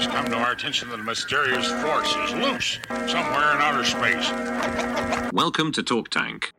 [0.00, 2.78] has come to our attention that a mysterious force is loose
[3.10, 5.30] somewhere in outer space.
[5.32, 6.52] Welcome to Talk Tank.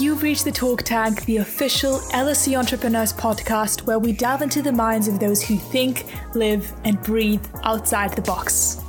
[0.00, 4.72] You've reached the Talk Tank, the official LSE Entrepreneurs podcast, where we delve into the
[4.72, 8.80] minds of those who think, live, and breathe outside the box.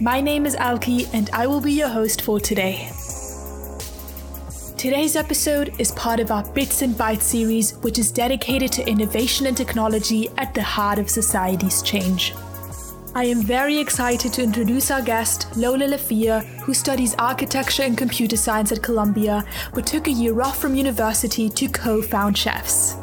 [0.00, 2.90] My name is Alki, and I will be your host for today.
[4.80, 9.44] Today's episode is part of our Bits and Bytes series, which is dedicated to innovation
[9.44, 12.32] and technology at the heart of society's change.
[13.14, 18.38] I am very excited to introduce our guest, Lola Lafia, who studies architecture and computer
[18.38, 22.96] science at Columbia, but took a year off from university to co found Schefs.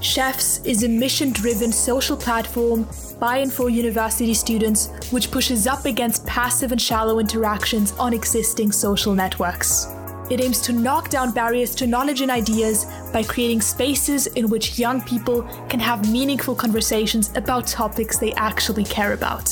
[0.00, 2.88] Schefs is a mission driven social platform
[3.18, 8.70] by and for university students, which pushes up against passive and shallow interactions on existing
[8.70, 9.88] social networks.
[10.30, 14.78] It aims to knock down barriers to knowledge and ideas by creating spaces in which
[14.78, 19.44] young people can have meaningful conversations about topics they actually care about.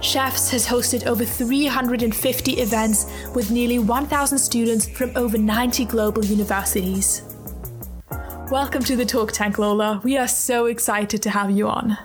[0.00, 7.22] Schefs has hosted over 350 events with nearly 1,000 students from over 90 global universities.
[8.52, 10.00] Welcome to the Talk Tank, Lola.
[10.04, 11.98] We are so excited to have you on.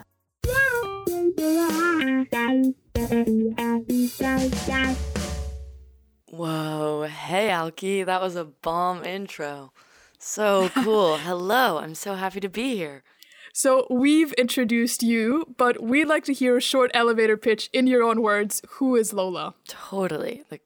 [7.04, 9.74] Whoa, hey Alki, that was a bomb intro.
[10.20, 11.18] So cool.
[11.28, 13.04] Hello, I'm so happy to be here.
[13.52, 18.04] So, we've introduced you, but we'd like to hear a short elevator pitch in your
[18.04, 18.62] own words.
[18.78, 19.56] Who is Lola?
[19.68, 20.44] Totally.
[20.48, 20.62] The,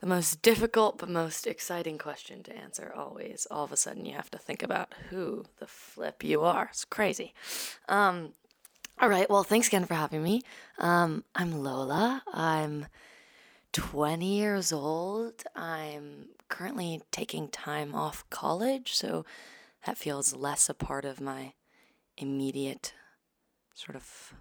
[0.00, 3.46] the most difficult but most exciting question to answer always.
[3.48, 6.70] All of a sudden, you have to think about who the flip you are.
[6.72, 7.34] It's crazy.
[7.88, 8.32] Um,
[9.00, 10.42] all right, well, thanks again for having me.
[10.78, 12.24] Um, I'm Lola.
[12.34, 12.86] I'm
[13.72, 15.44] 20 years old.
[15.56, 19.24] I'm currently taking time off college, so
[19.86, 21.54] that feels less a part of my
[22.16, 22.92] immediate
[23.74, 24.34] sort of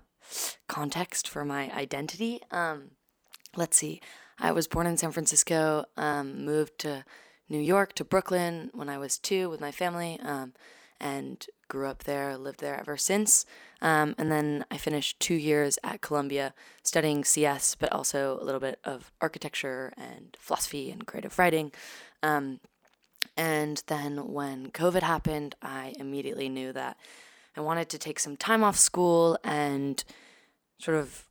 [0.68, 2.42] context for my identity.
[2.52, 2.92] Um,
[3.56, 4.02] let's see.
[4.40, 7.06] I was born in San Francisco, um, moved to
[7.48, 10.54] New York, to Brooklyn when I was two with my family, um,
[11.00, 13.46] and grew up there, lived there ever since.
[13.82, 18.60] Um, and then I finished two years at Columbia studying CS, but also a little
[18.60, 21.72] bit of architecture and philosophy and creative writing.
[22.22, 22.60] Um,
[23.38, 26.98] and then when COVID happened, I immediately knew that
[27.56, 30.04] I wanted to take some time off school and
[30.78, 31.26] sort of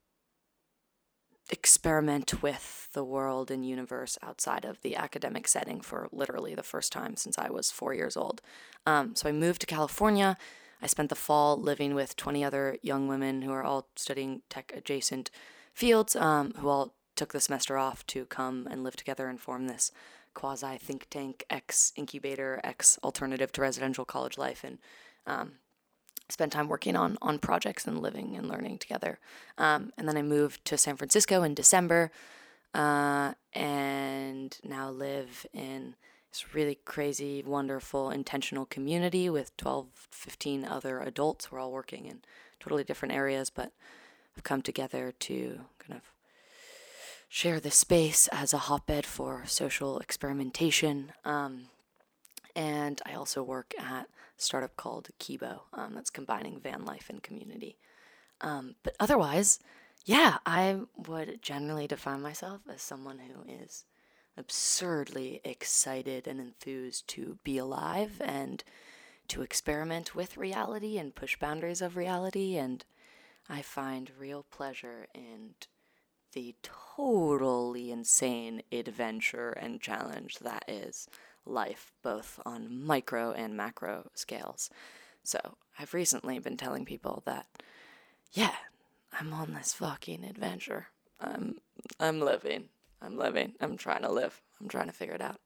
[1.51, 6.93] experiment with the world and universe outside of the academic setting for literally the first
[6.93, 8.41] time since I was four years old.
[8.87, 10.37] Um, so I moved to California.
[10.83, 14.73] I spent the fall living with 20 other young women who are all studying tech
[14.75, 15.31] adjacent
[15.75, 19.67] fields, um, who all took the semester off to come and live together and form
[19.67, 19.93] this
[20.33, 24.65] quasi think tank, ex incubator, ex alternative to residential college life.
[24.65, 24.79] And
[25.27, 25.53] um,
[26.33, 29.19] spent time working on on projects and living and learning together.
[29.59, 32.11] Um, and then I moved to San Francisco in December,
[32.75, 35.95] uh, and now live in
[36.31, 41.51] this really crazy, wonderful, intentional community with 12, 15 other adults.
[41.51, 42.21] We're all working in
[42.61, 43.73] totally different areas, but
[44.35, 46.13] have come together to kind of
[47.29, 51.13] share this space as a hotbed for social experimentation.
[51.25, 51.67] Um,
[52.55, 54.07] and I also work at a
[54.37, 57.77] startup called Kibbo um, that's combining van life and community.
[58.41, 59.61] Um, but otherwise,
[60.05, 63.85] yeah, I would generally define myself as someone who is
[64.37, 68.65] absurdly excited and enthused to be alive and
[69.29, 72.57] to experiment with reality and push boundaries of reality.
[72.57, 72.85] And
[73.49, 75.55] I find real pleasure in
[76.33, 81.09] the totally insane adventure and challenge that is
[81.47, 84.71] life, both on micro and macro scales.
[85.23, 85.39] So
[85.79, 87.47] I've recently been telling people that,
[88.33, 88.55] yeah,
[89.19, 90.89] I'm on this fucking adventure.
[91.21, 91.57] I'm
[91.99, 92.65] I'm living.
[93.03, 93.55] I'm living.
[93.61, 94.41] I'm trying to live.
[94.61, 95.41] I'm trying to figure it out.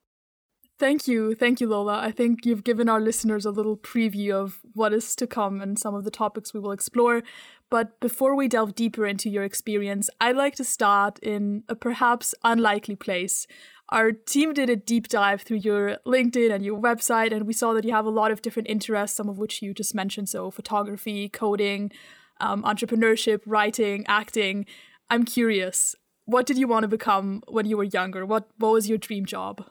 [0.77, 1.35] Thank you.
[1.35, 1.99] Thank you, Lola.
[1.99, 5.79] I think you've given our listeners a little preview of what is to come and
[5.79, 7.23] some of the topics we will explore.
[7.69, 12.35] But before we delve deeper into your experience, I'd like to start in a perhaps
[12.43, 13.47] unlikely place.
[13.89, 17.73] Our team did a deep dive through your LinkedIn and your website, and we saw
[17.73, 20.27] that you have a lot of different interests, some of which you just mentioned.
[20.29, 21.91] So, photography, coding,
[22.39, 24.65] um, entrepreneurship, writing, acting.
[25.09, 25.95] I'm curious,
[26.25, 28.25] what did you want to become when you were younger?
[28.25, 29.65] What what was your dream job?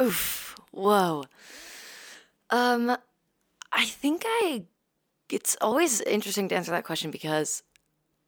[0.00, 0.54] Oof.
[0.70, 1.24] Whoa.
[2.50, 2.96] Um
[3.72, 4.64] I think I
[5.30, 7.62] it's always interesting to answer that question because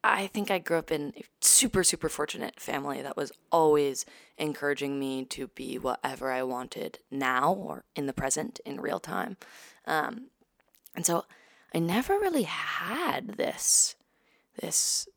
[0.09, 4.05] I think I grew up in a super, super fortunate family that was always
[4.37, 9.37] encouraging me to be whatever I wanted now or in the present, in real time.
[9.85, 10.27] Um,
[10.95, 11.25] and so
[11.73, 13.95] I never really had this
[14.59, 15.07] this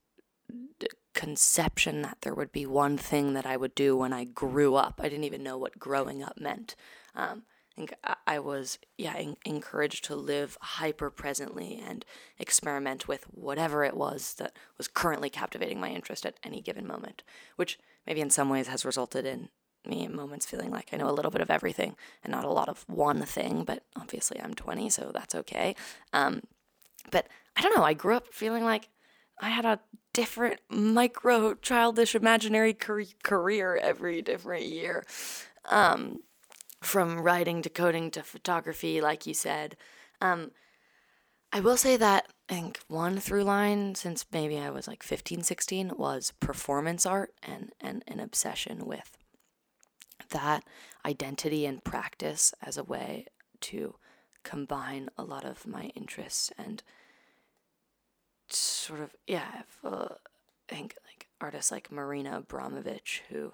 [1.15, 5.01] conception that there would be one thing that I would do when I grew up.
[5.03, 6.77] I didn't even know what growing up meant.
[7.15, 7.43] Um,
[7.81, 7.95] think
[8.27, 12.05] I was, yeah, in- encouraged to live hyper presently and
[12.39, 17.23] experiment with whatever it was that was currently captivating my interest at any given moment,
[17.57, 19.49] which maybe in some ways has resulted in
[19.87, 22.51] me in moments feeling like I know a little bit of everything and not a
[22.51, 25.75] lot of one thing, but obviously I'm 20, so that's okay.
[26.13, 26.43] Um,
[27.11, 28.91] but I don't know, I grew up feeling like
[29.41, 29.81] I had a
[30.13, 35.03] different micro childish imaginary career every different year.
[35.71, 36.21] Um,
[36.81, 39.77] from writing to coding to photography, like you said.
[40.21, 40.53] Um,
[41.53, 45.43] I will say that I think one through line since maybe I was like 15,
[45.43, 49.17] 16 was performance art and, and an obsession with
[50.31, 50.65] that
[51.05, 53.27] identity and practice as a way
[53.61, 53.97] to
[54.43, 56.83] combine a lot of my interests and
[58.49, 60.09] sort of yeah uh,
[60.69, 63.53] I think like artists like Marina Abramović who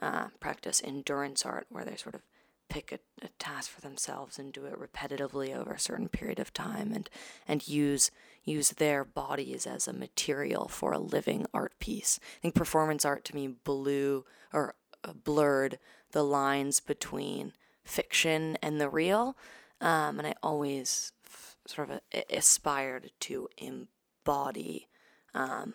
[0.00, 2.22] uh, practice endurance art where they sort of
[2.70, 6.54] pick a, a, task for themselves and do it repetitively over a certain period of
[6.54, 7.10] time and
[7.46, 8.10] and use
[8.44, 12.18] use their bodies as a material for a living art piece.
[12.38, 14.74] I think performance art to me blew or
[15.04, 15.78] uh, blurred
[16.12, 17.52] the lines between
[17.84, 19.36] fiction and the real,
[19.80, 22.00] um, and I always f- sort of
[22.30, 24.88] aspired to embody
[25.34, 25.74] um,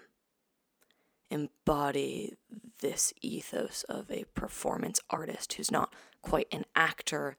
[1.29, 2.33] embody
[2.79, 5.93] this ethos of a performance artist who's not
[6.25, 7.37] quite an actor,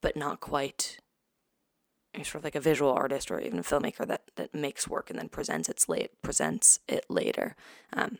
[0.00, 0.98] but not quite
[2.22, 5.18] sort of like a visual artist or even a filmmaker that, that makes work and
[5.18, 7.54] then presents its late presents it later.
[7.92, 8.18] Um,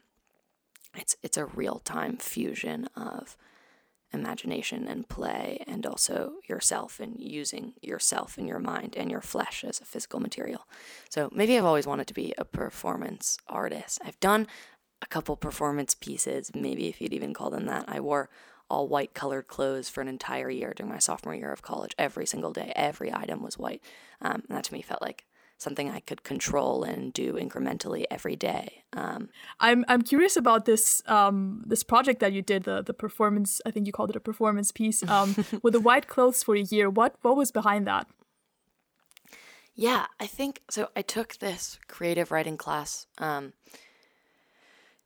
[0.95, 3.37] it's it's a real time fusion of
[4.13, 9.65] imagination and play and also yourself and using yourself and your mind and your flesh
[9.65, 10.67] as a physical material.
[11.11, 14.01] So maybe I've always wanted to be a performance artist.
[14.05, 14.47] I've done
[15.03, 17.85] a couple performance pieces, maybe if you'd even call them that.
[17.87, 18.31] I wore
[18.71, 21.95] all white colored clothes for an entire year during my sophomore year of college.
[21.99, 23.83] Every single day, every item was white.
[24.21, 25.25] Um, and that to me felt like
[25.59, 28.85] something I could control and do incrementally every day.
[28.93, 29.29] Um,
[29.61, 33.61] I'm I'm curious about this um, this project that you did the the performance.
[33.67, 36.63] I think you called it a performance piece um, with the white clothes for a
[36.63, 36.89] year.
[36.89, 38.07] What what was behind that?
[39.75, 40.89] Yeah, I think so.
[40.97, 43.07] I took this creative writing class.
[43.19, 43.53] Um,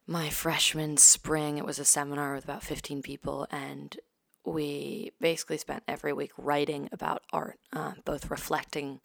[0.06, 3.96] my freshman spring, it was a seminar with about 15 people, and
[4.44, 9.00] we basically spent every week writing about art, uh, both reflecting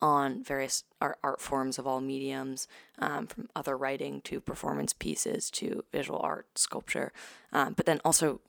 [0.00, 2.66] on various art, art forms of all mediums,
[2.98, 7.12] um, from other writing to performance pieces to visual art, sculpture,
[7.52, 8.40] um, but then also,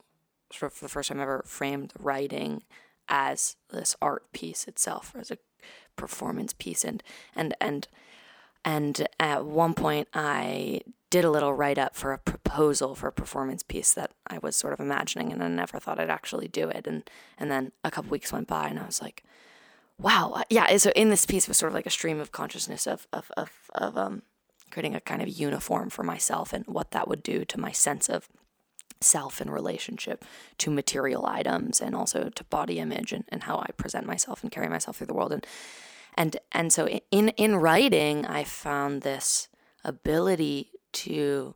[0.54, 2.64] sort of for the first time ever, framed writing
[3.10, 5.38] as this art piece itself, as a
[5.96, 7.04] performance piece, and
[7.36, 7.88] and and
[8.66, 13.12] and at one point I did a little write up for a proposal for a
[13.12, 16.70] performance piece that I was sort of imagining, and I never thought I'd actually do
[16.70, 16.86] it.
[16.88, 19.24] And and then a couple weeks went by, and I was like,
[19.98, 20.76] wow, uh, yeah.
[20.78, 23.52] So in this piece was sort of like a stream of consciousness of of of,
[23.74, 24.22] of um,
[24.70, 28.08] creating a kind of uniform for myself and what that would do to my sense
[28.08, 28.30] of
[29.02, 30.26] self and relationship
[30.58, 34.52] to material items and also to body image and, and how I present myself and
[34.52, 35.46] carry myself through the world and
[36.20, 39.48] and and so in in writing I found this
[39.84, 41.56] ability to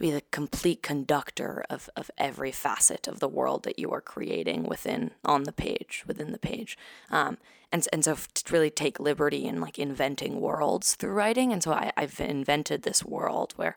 [0.00, 4.64] be the complete conductor of, of every facet of the world that you are creating
[4.64, 6.76] within on the page within the page.
[7.10, 7.36] Um,
[7.70, 11.52] and, and so to really take liberty in like inventing worlds through writing.
[11.52, 13.76] And so I, i've invented this world where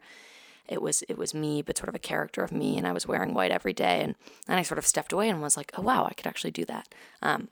[0.67, 3.05] it was it was me but sort of a character of me and i was
[3.05, 4.01] wearing white every day.
[4.01, 4.15] And
[4.47, 6.65] then i sort of stepped away and was like oh wow i could actually do
[6.65, 6.87] that.
[7.21, 7.49] Um,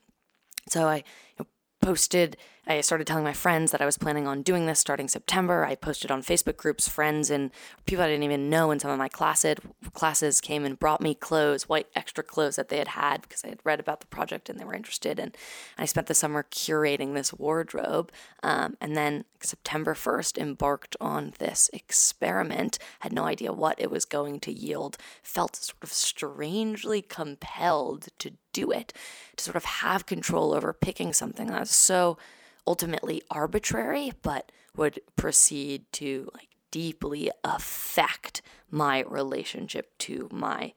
[0.68, 1.04] so i you
[1.40, 1.46] know,
[1.82, 5.64] posted I started telling my friends that I was planning on doing this starting September.
[5.64, 7.50] I posted on Facebook groups, friends and
[7.86, 9.56] people I didn't even know in some of my classes
[9.92, 13.48] classes came and brought me clothes, white extra clothes that they had had because I
[13.48, 15.18] had read about the project and they were interested.
[15.18, 15.36] And
[15.76, 18.12] I spent the summer curating this wardrobe.
[18.44, 22.78] Um, and then September 1st embarked on this experiment.
[23.00, 24.98] Had no idea what it was going to yield.
[25.24, 28.92] Felt sort of strangely compelled to do it,
[29.36, 32.18] to sort of have control over picking something that's so
[32.66, 40.72] ultimately arbitrary, but would proceed to like deeply affect my relationship to my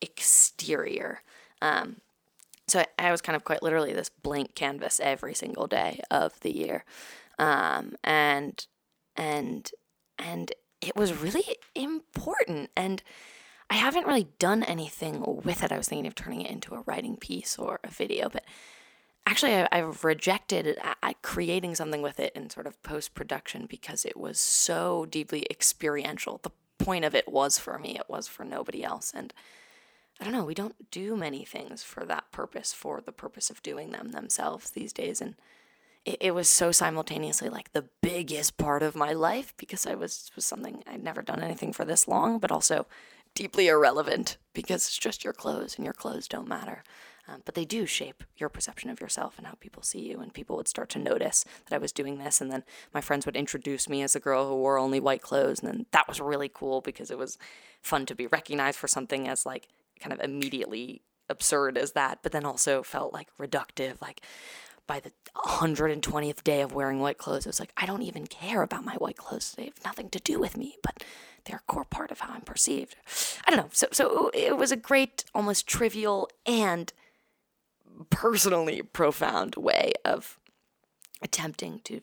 [0.00, 1.22] exterior.
[1.60, 1.96] Um,
[2.66, 6.38] so I, I, was kind of quite literally this blank canvas every single day of
[6.40, 6.84] the year,
[7.38, 8.66] um, and
[9.16, 9.70] and
[10.18, 12.70] and it was really important.
[12.76, 13.02] And
[13.74, 15.72] I haven't really done anything with it.
[15.72, 18.44] I was thinking of turning it into a writing piece or a video, but
[19.26, 24.04] actually I, I rejected I, creating something with it in sort of post production because
[24.04, 26.38] it was so deeply experiential.
[26.40, 29.12] The point of it was for me, it was for nobody else.
[29.12, 29.34] And
[30.20, 33.60] I don't know, we don't do many things for that purpose, for the purpose of
[33.60, 35.20] doing them themselves these days.
[35.20, 35.34] And
[36.04, 40.30] it, it was so simultaneously like the biggest part of my life because I was
[40.36, 42.86] was something I'd never done anything for this long, but also
[43.34, 46.82] deeply irrelevant because it's just your clothes and your clothes don't matter.
[47.26, 50.20] Um, but they do shape your perception of yourself and how people see you.
[50.20, 52.40] And people would start to notice that I was doing this.
[52.40, 55.60] And then my friends would introduce me as a girl who wore only white clothes.
[55.60, 57.38] And then that was really cool because it was
[57.80, 61.00] fun to be recognized for something as like kind of immediately
[61.30, 64.02] absurd as that, but then also felt like reductive.
[64.02, 64.20] Like
[64.86, 68.62] by the 120th day of wearing white clothes, I was like, I don't even care
[68.62, 69.54] about my white clothes.
[69.56, 71.02] They have nothing to do with me, but
[71.44, 72.96] they're a core part of how I'm perceived.
[73.46, 73.70] I don't know.
[73.72, 76.92] So, so it was a great, almost trivial and
[78.10, 80.38] personally profound way of
[81.22, 82.00] attempting to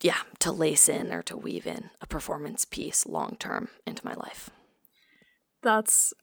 [0.00, 4.14] yeah to lace in or to weave in a performance piece long term into my
[4.14, 4.50] life
[5.62, 6.14] that's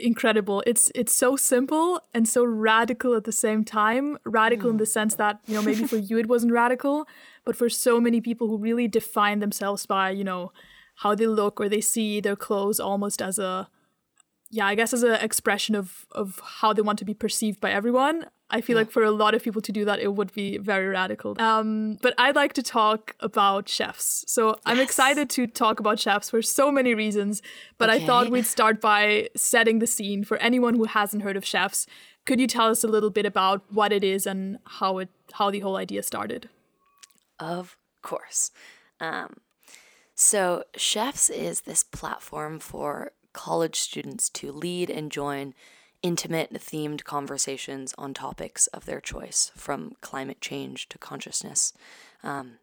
[0.00, 4.72] incredible it's it's so simple and so radical at the same time radical mm.
[4.72, 7.06] in the sense that you know maybe for you it wasn't radical
[7.44, 10.52] but for so many people who really define themselves by you know
[10.96, 13.68] how they look or they see their clothes almost as a
[14.50, 17.70] yeah i guess as an expression of of how they want to be perceived by
[17.70, 18.82] everyone I feel yeah.
[18.82, 21.40] like for a lot of people to do that, it would be very radical.
[21.40, 24.24] Um, but I'd like to talk about Schefs.
[24.26, 24.58] So yes.
[24.64, 27.42] I'm excited to talk about Schefs for so many reasons.
[27.76, 28.02] But okay.
[28.02, 31.86] I thought we'd start by setting the scene for anyone who hasn't heard of Schefs.
[32.24, 35.50] Could you tell us a little bit about what it is and how it how
[35.50, 36.48] the whole idea started?
[37.38, 38.50] Of course.
[39.00, 39.36] Um,
[40.14, 45.54] so Schefs is this platform for college students to lead and join
[46.02, 51.72] intimate themed conversations on topics of their choice, from climate change to consciousness.
[52.22, 52.58] Um,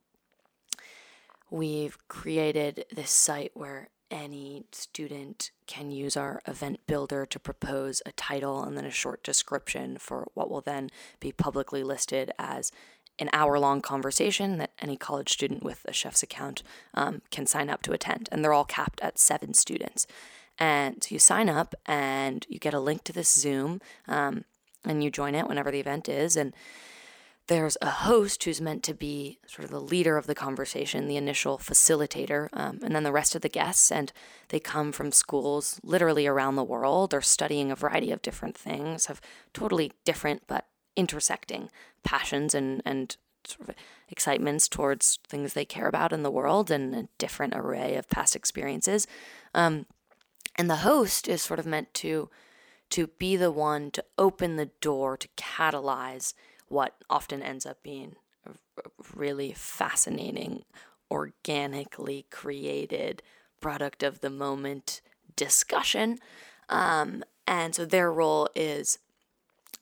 [1.50, 8.12] we've created this site where any student can use our event builder to propose a
[8.12, 10.90] title and then a short description for what will then
[11.20, 12.72] be publicly listed as
[13.18, 16.64] an hour long conversation that any college student with a Schefs account
[16.94, 18.28] um, can sign up to attend.
[18.32, 20.06] And they're all capped at seven students.
[20.58, 24.46] And so you sign up and you get a link to this Zoom um,
[24.86, 26.38] and you join it whenever the event is.
[26.38, 26.54] And
[27.48, 31.18] there's a host who's meant to be sort of the leader of the conversation, the
[31.18, 33.92] initial facilitator, um, and then the rest of the guests.
[33.92, 34.12] And
[34.50, 37.12] they come from schools literally around the world.
[37.12, 39.22] They're studying a variety of different things, have
[39.54, 41.70] totally different but intersecting
[42.04, 43.76] passions and, and sort of
[44.10, 48.36] excitements towards things they care about in the world and a different array of past
[48.36, 49.06] experiences.
[49.54, 49.86] Um,
[50.56, 52.30] and the host is sort of meant to
[52.92, 56.34] to be the one to open the door to catalyze
[56.68, 58.52] what often ends up being a
[59.16, 60.64] really fascinating
[61.10, 63.24] organically created
[63.60, 65.02] product of the moment
[65.36, 66.20] discussion.
[66.70, 69.00] Um, and so their role is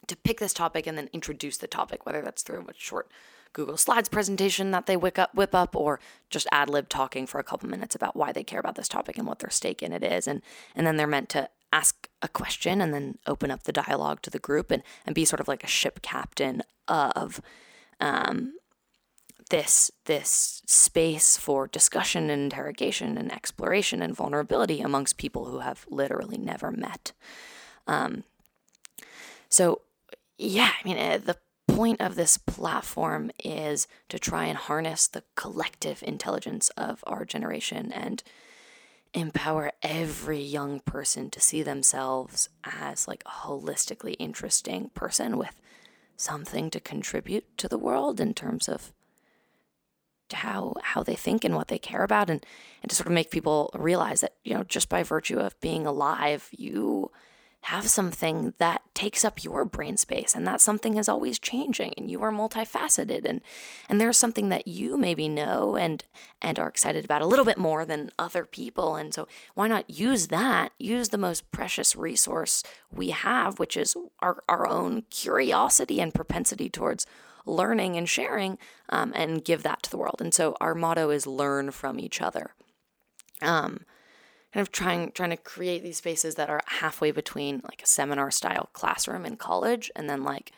[0.08, 3.10] to pick this topic and then introduce the topic whether that's through a short
[3.53, 7.39] Google Slides presentation that they whip up, whip up or just ad lib talking for
[7.39, 9.93] a couple minutes about why they care about this topic and what their stake in
[9.93, 10.27] it is.
[10.27, 10.41] And,
[10.75, 14.29] and then they're meant to ask a question and then open up the dialogue to
[14.29, 17.41] the group and, and be sort of like a ship captain of
[18.00, 18.53] um,
[19.50, 25.86] this this space for discussion and interrogation and exploration and vulnerability amongst people who have
[25.89, 27.12] literally never met.
[27.88, 28.24] Um,
[29.50, 29.81] so
[30.38, 31.38] yeah, I mean uh, the
[31.75, 37.92] point of this platform is to try and harness the collective intelligence of our generation
[37.92, 38.24] and
[39.13, 45.56] empower every young person to see themselves as like a holistically interesting person with
[46.15, 48.92] something to contribute to the world in terms of
[50.32, 52.30] how how they think and what they care about.
[52.30, 52.44] And
[52.82, 55.86] and to sort of make people realize that you know just by virtue of being
[55.86, 57.12] alive you
[57.63, 62.12] have something that takes up your brain space and that something is always changing and
[62.12, 63.39] you are multifaceted and
[63.88, 66.03] and there's something that you maybe know and
[66.41, 69.89] and are excited about a little bit more than other people and so why not
[69.89, 70.74] use that?
[70.77, 76.70] Use the most precious resource we have which is our, our own curiosity and propensity
[76.70, 77.05] towards
[77.46, 78.58] learning and sharing
[78.89, 82.22] um, and give that to the world and so our motto is learn from each
[82.22, 82.51] other.
[83.41, 83.86] Um,
[84.53, 88.29] kind of trying trying to create these spaces that are halfway between like a seminar
[88.29, 90.51] style classroom in college and then like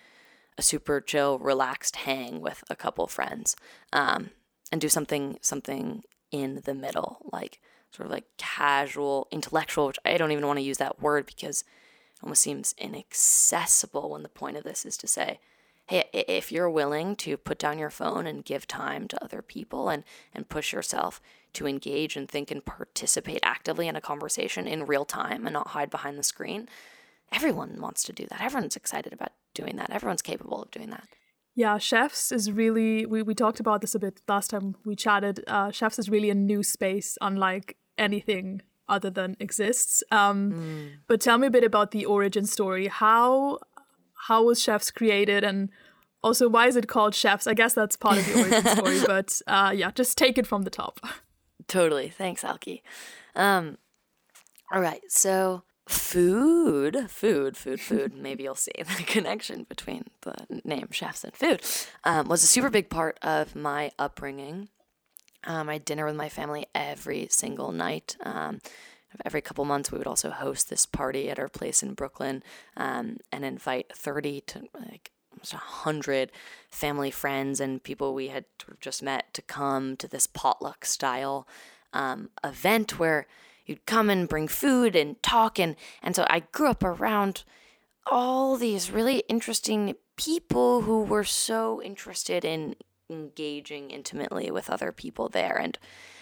[0.58, 3.56] a super chill, relaxed hang with a couple friends,
[3.92, 4.32] um,
[4.72, 7.60] and do something something in the middle, like
[7.92, 9.88] sort of like casual, intellectual.
[9.88, 14.10] Which I don't even want to use that word because it almost seems inaccessible.
[14.10, 15.40] When the point of this is to say,
[15.88, 19.90] hey, if you're willing to put down your phone and give time to other people
[19.90, 21.22] and, and push yourself
[21.56, 25.70] to engage and think and participate actively in a conversation in real time and not
[25.70, 26.68] hide behind the screen,
[27.32, 28.42] everyone wants to do that.
[28.42, 29.90] Everyone's excited about doing that.
[29.90, 31.08] Everyone's capable of doing that.
[31.56, 35.44] Yeah, Schefs is really, we, we talked about this a bit last time we chatted.
[35.48, 40.04] Uh, Schefs is really a new space, unlike anything other than exists.
[40.12, 40.92] Um, mm.
[41.08, 42.88] But tell me a bit about the origin story.
[42.88, 43.60] How
[44.28, 45.70] how was Schefs created and
[46.24, 47.48] also why is it called Schefs?
[47.48, 50.64] I guess that's part of the origin story, but uh, yeah, just take it from
[50.64, 51.00] the top.
[51.68, 52.10] Totally.
[52.10, 52.84] Thanks, Alki.
[53.36, 53.78] Um,
[54.74, 55.02] all right.
[55.10, 58.14] So food, food, food, food.
[58.18, 61.62] Maybe you'll see the connection between the name Schefs and food.
[62.04, 64.70] Um, was a super big part of my upbringing.
[65.44, 68.18] Um, I had dinner with my family every single night.
[68.24, 68.60] Um,
[69.24, 72.44] every couple months, we would also host this party at our place in Brooklyn
[72.76, 75.12] um, and invite 30 to like
[75.54, 75.54] almost
[75.86, 76.32] 100
[76.70, 78.46] family friends and people we had
[78.80, 81.48] just met to come to this potluck style
[81.94, 83.28] um, event where
[83.66, 85.60] you'd come and bring food and talk.
[85.60, 87.44] And and so I grew up around
[88.08, 92.76] all these really interesting people who were so interested in
[93.10, 95.58] engaging intimately with other people there.
[95.58, 95.78] And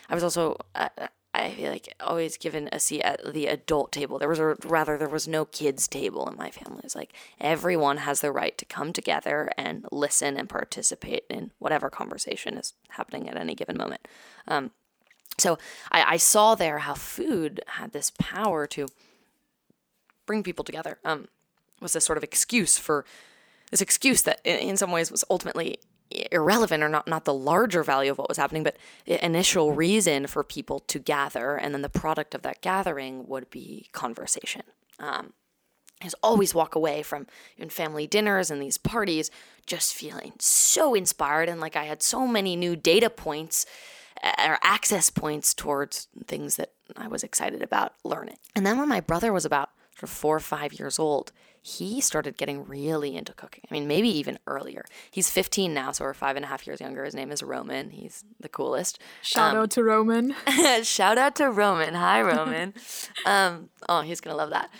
[0.10, 0.90] I was also uh,
[1.34, 4.20] I feel like always given a seat at the adult table.
[4.20, 6.82] There was a rather there was no kids table in my family.
[6.84, 11.90] It's like everyone has the right to come together and listen and participate in whatever
[11.90, 14.08] conversation is happening at any given moment.
[14.48, 14.72] Um,
[15.40, 15.58] so
[15.92, 18.88] I, I, saw there how food had this power to
[20.28, 21.00] bring people together.
[21.04, 21.28] Um,
[21.80, 23.04] was this sort of excuse for
[23.72, 25.80] this excuse that in, in some ways was ultimately
[26.32, 30.28] irrelevant or not not the larger value of what was happening, but the initial reason
[30.28, 34.64] for people to gather, and then the product of that gathering would be conversation.
[35.00, 35.34] Um,
[36.02, 37.28] I always walk away from
[37.70, 39.32] family dinners and these parties
[39.66, 43.66] just feeling so inspired and like I had so many new data points
[44.24, 48.38] or access points towards things that I was excited about learning.
[48.56, 51.32] And then when my brother was about sort of four or five years old,
[51.66, 53.64] he started getting really into cooking.
[53.72, 54.84] I mean, maybe even earlier.
[55.10, 57.06] He's 15 now, so we're five and a half years younger.
[57.06, 57.92] His name is Roman.
[57.92, 59.00] He's the coolest.
[59.22, 60.36] Shout um, out to Roman.
[60.84, 61.94] shout out to Roman.
[61.94, 62.74] Hi, Roman.
[63.26, 64.72] um, oh, he's going to love that.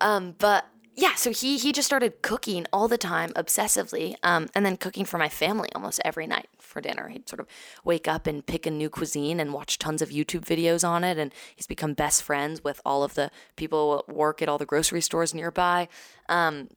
[0.00, 0.64] Um, but
[0.96, 5.04] yeah, so he he just started cooking all the time, obsessively, um, and then cooking
[5.04, 7.08] for my family almost every night for dinner.
[7.08, 7.46] He'd sort of
[7.84, 11.16] wake up and pick a new cuisine and watch tons of YouTube videos on it,
[11.16, 14.66] and he's become best friends with all of the people who work at all the
[14.66, 15.88] grocery stores nearby.
[16.28, 16.68] Um,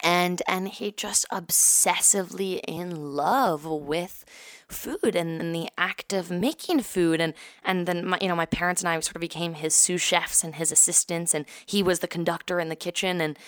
[0.00, 4.24] and and he just obsessively in love with
[4.68, 7.20] food and, and, the act of making food.
[7.20, 7.34] And
[7.64, 10.44] and then my, you know my parents and I sort of became his sous chefs
[10.44, 13.20] and his assistants and he was the conductor in the kitchen.
[13.20, 13.38] And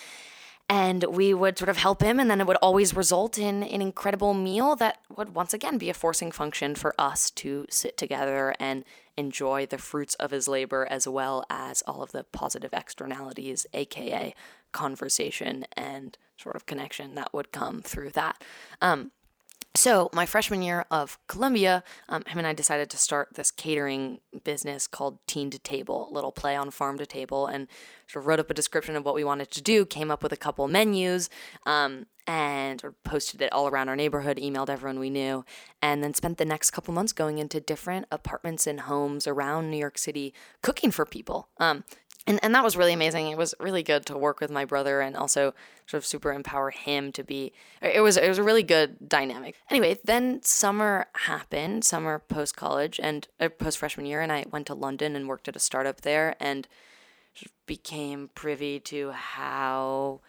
[0.69, 3.81] and we would sort of help him and then it would always result in an
[3.81, 8.55] incredible meal that would once again be a forcing function for us to sit together
[8.59, 8.85] and
[9.17, 14.33] enjoy the fruits of his labor as well as all of the positive externalities aka
[14.71, 18.41] conversation and sort of connection that would come through that.
[18.81, 19.11] Um,
[19.73, 24.19] so, my freshman year of Columbia, um, him and I decided to start this catering
[24.43, 27.69] business called Teen to Table, a little play on farm to table, and
[28.05, 30.33] sort of wrote up a description of what we wanted to do, came up with
[30.33, 31.29] a couple menus,
[31.65, 35.45] um, and posted it all around our neighborhood, emailed everyone we knew,
[35.81, 39.77] and then spent the next couple months going into different apartments and homes around New
[39.77, 41.47] York City cooking for people.
[41.59, 41.85] Um,
[42.27, 43.27] and and that was really amazing.
[43.29, 45.53] It was really good to work with my brother and also
[45.87, 47.51] sort of super empower him to be.
[47.81, 49.55] It was it was a really good dynamic.
[49.69, 54.67] Anyway, then summer happened, summer post college and uh, post freshman year, and I went
[54.67, 56.67] to London and worked at a startup there and
[57.65, 60.19] became privy to how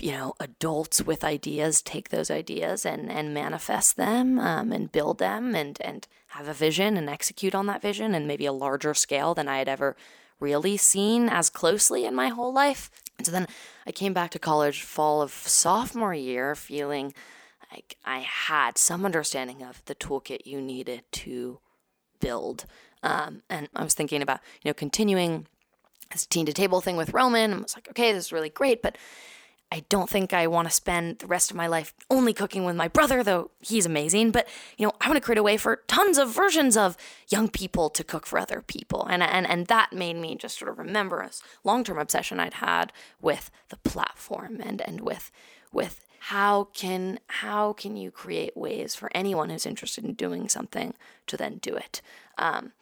[0.00, 5.18] you know adults with ideas take those ideas and and manifest them um, and build
[5.18, 8.94] them and and have a vision and execute on that vision and maybe a larger
[8.94, 9.96] scale than I had ever
[10.40, 12.90] really seen as closely in my whole life.
[13.18, 13.46] And so then
[13.86, 17.12] I came back to college fall of sophomore year feeling
[17.72, 21.60] like I had some understanding of the toolkit you needed to
[22.20, 22.64] build.
[23.02, 25.46] Um, and I was thinking about, you know, continuing
[26.12, 27.52] this teen to table thing with Roman.
[27.52, 28.96] And I was like, okay, this is really great, but
[29.72, 32.74] I don't think I want to spend the rest of my life only cooking with
[32.74, 34.32] my brother, though he's amazing.
[34.32, 36.96] But you know, I want to create a way for tons of versions of
[37.28, 40.70] young people to cook for other people, and and and that made me just sort
[40.70, 41.30] of remember a
[41.62, 45.30] long-term obsession I'd had with the platform and and with
[45.72, 50.94] with how can how can you create ways for anyone who's interested in doing something
[51.28, 52.02] to then do it.
[52.36, 52.72] Um,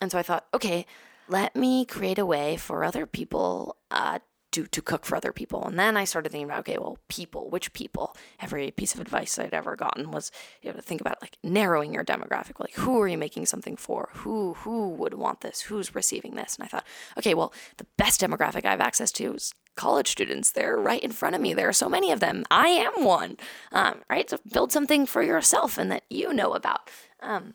[0.00, 0.86] and so I thought, okay,
[1.28, 4.20] let me create a way for other people uh,
[4.52, 5.64] to to cook for other people.
[5.64, 8.16] And then I started thinking about, okay, well, people, which people?
[8.40, 10.30] Every piece of advice I'd ever gotten was
[10.62, 12.60] you know to think about like narrowing your demographic.
[12.60, 14.10] Like who are you making something for?
[14.14, 15.62] Who who would want this?
[15.62, 16.56] Who's receiving this?
[16.56, 16.86] And I thought,
[17.18, 20.50] okay, well, the best demographic I have access to is college students.
[20.50, 21.54] They're right in front of me.
[21.54, 22.44] There are so many of them.
[22.50, 23.36] I am one.
[23.72, 24.28] Um, right?
[24.28, 26.90] So build something for yourself and that you know about.
[27.20, 27.54] Um,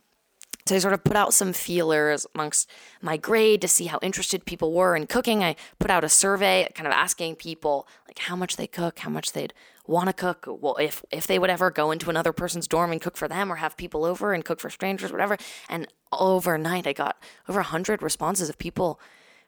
[0.66, 2.70] so I sort of put out some feelers amongst
[3.02, 5.44] my grade to see how interested people were in cooking.
[5.44, 9.10] I put out a survey kind of asking people like how much they cook, how
[9.10, 9.54] much they'd
[9.86, 13.02] want to cook, well if if they would ever go into another person's dorm and
[13.02, 15.38] cook for them or have people over and cook for strangers, whatever.
[15.68, 19.00] And overnight I got over 100 responses of people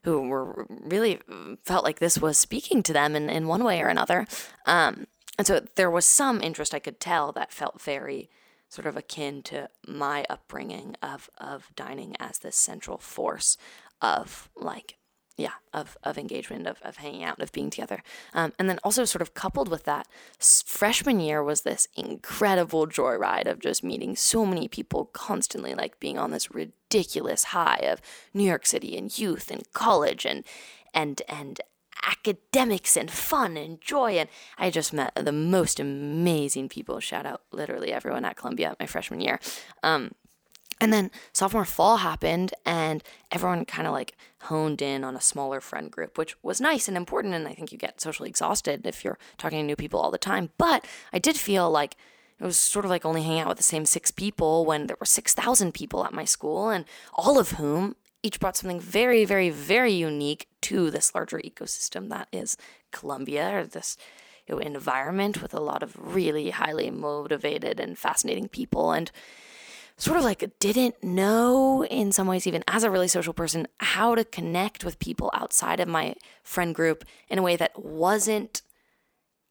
[0.04, 1.20] who were really
[1.64, 4.28] felt like this was speaking to them in, in one way or another.
[4.66, 8.30] Um, and so there was some interest I could tell that felt very
[8.70, 13.58] sort of akin to my upbringing of of dining as this central force
[14.02, 14.98] of like
[15.38, 18.02] yeah of of engagement of, of hanging out of being together.
[18.34, 20.08] Um, and then also sort of coupled with that
[20.40, 26.18] freshman year was this incredible joyride of just meeting so many people constantly like being
[26.18, 28.02] on this ridiculous high of
[28.34, 30.46] new york city and youth and college and
[30.94, 31.62] and and
[32.08, 34.14] academics and fun and joy.
[34.14, 37.00] And I just met the most amazing people.
[37.00, 39.40] Shout out literally everyone at Columbia my freshman year.
[39.84, 40.12] Um,
[40.82, 45.62] and then sophomore fall happened, and everyone kind of like honed in on a smaller
[45.62, 47.34] friend group, which was nice and important.
[47.34, 50.18] And I think you get socially exhausted if you're talking to new people all the
[50.18, 50.50] time.
[50.58, 51.96] But I did feel like
[52.40, 54.98] it was sort of like only hanging out with the same six people when there
[55.00, 59.52] were 6,000 people at my school, and all of whom each brought something very, very,
[59.52, 62.58] very unique to this larger ecosystem that is
[62.92, 63.98] Columbia, or this
[64.48, 68.92] you know, environment with a lot of really highly motivated and fascinating people.
[68.92, 69.12] And
[69.98, 74.16] sort of like didn't know in some ways even as a really social person how
[74.16, 78.62] to connect with people outside of my friend group in a way that wasn't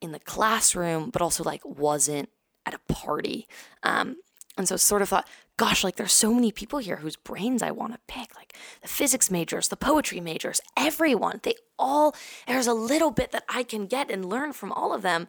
[0.03, 2.29] in the classroom but also like wasn't
[2.67, 3.49] at a party
[3.85, 4.17] um,
[4.59, 7.71] and so sort of thought gosh, like there's so many people here whose brains I
[7.71, 11.41] want to pick, like the physics majors, the poetry majors, everyone.
[11.43, 12.15] They all,
[12.47, 15.29] there's a little bit that I can get and learn from all of them.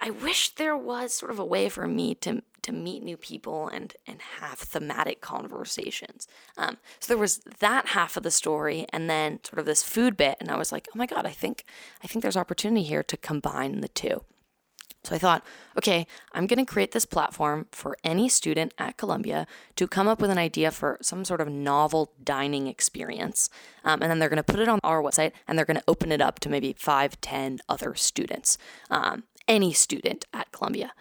[0.00, 3.68] I wish there was sort of a way for me to to meet new people
[3.68, 6.26] and and have thematic conversations.
[6.56, 10.16] Um, so there was that half of the story, and then sort of this food
[10.16, 11.64] bit, and I was like, oh my god, I think
[12.02, 14.24] I think there's opportunity here to combine the two.
[15.04, 15.44] So I thought,
[15.76, 20.20] okay, I'm going to create this platform for any student at Columbia to come up
[20.20, 23.50] with an idea for some sort of novel dining experience.
[23.84, 25.84] Um, and then they're going to put it on our website and they're going to
[25.88, 28.58] open it up to maybe five, ten other students,
[28.90, 30.92] um, any student at Columbia.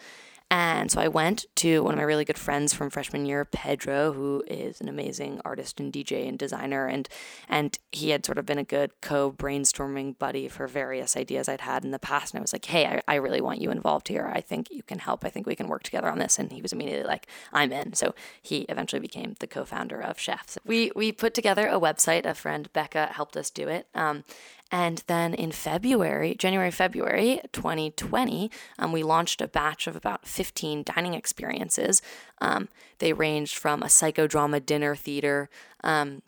[0.52, 4.12] And so I went to one of my really good friends from freshman year, Pedro,
[4.12, 7.08] who is an amazing artist and DJ and designer, and
[7.48, 11.86] and he had sort of been a good co-brainstorming buddy for various ideas I'd had
[11.86, 12.34] in the past.
[12.34, 14.30] And I was like, hey, I, I really want you involved here.
[14.34, 15.24] I think you can help.
[15.24, 16.38] I think we can work together on this.
[16.38, 17.94] And he was immediately like, I'm in.
[17.94, 20.58] So he eventually became the co-founder of Schefs.
[20.66, 22.26] We we put together a website.
[22.26, 23.88] A friend Becca helped us do it.
[23.96, 24.26] Um,
[24.72, 30.84] and then in February, January, February 2020, um, we launched a batch of about 15
[30.84, 32.02] dining experiences.
[32.40, 35.50] Um, they ranged from a psychodrama dinner theater.
[35.84, 36.22] Um,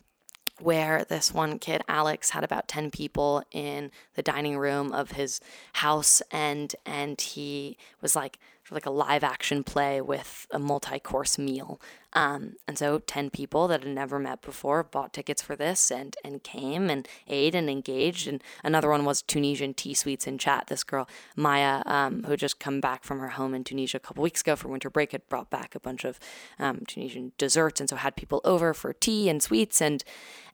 [0.60, 5.40] where this one kid, Alex, had about 10 people in the dining room of his
[5.74, 8.38] house and and he was like
[8.70, 11.80] like a live action play with a multi course meal.
[12.14, 16.16] Um, and so 10 people that had never met before bought tickets for this and,
[16.24, 18.28] and came and ate and engaged.
[18.28, 20.68] And another one was Tunisian tea sweets and chat.
[20.68, 24.00] This girl, Maya, um, who had just come back from her home in Tunisia a
[24.00, 26.20] couple weeks ago for winter break, had brought back a bunch of
[26.58, 27.80] um, Tunisian desserts.
[27.80, 29.82] And so had people over for tea and sweets.
[29.82, 30.04] And,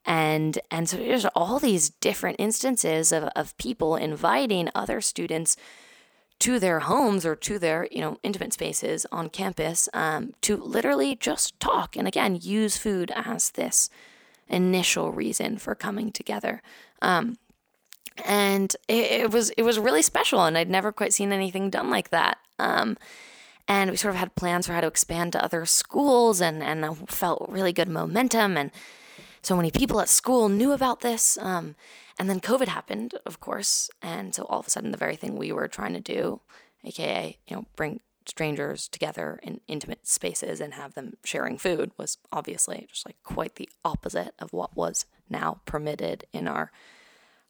[0.06, 5.58] and, and so there's all these different instances of, of people inviting other students
[6.40, 11.14] to their homes or to their you know intimate spaces on campus um, to literally
[11.14, 13.88] just talk and again use food as this
[14.48, 16.60] initial reason for coming together.
[17.00, 17.38] Um,
[18.26, 21.88] and it, it, was it was really special and I'd never quite seen anything done
[21.88, 22.38] like that.
[22.58, 22.98] Um,
[23.68, 27.08] and we sort of had plans for how to expand to other schools and and
[27.08, 28.70] felt really good momentum and
[29.42, 31.74] so many people at school knew about this um,
[32.20, 33.88] and then COVID happened, of course.
[34.02, 36.40] And so all of a sudden, the very thing we were trying to do,
[36.84, 42.18] aka, you know, bring strangers together in intimate spaces and have them sharing food, was
[42.30, 46.70] obviously just like quite the opposite of what was now permitted in our